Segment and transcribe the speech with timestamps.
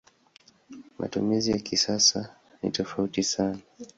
[0.99, 3.59] Matumizi ya kisasa ni tofauti sana.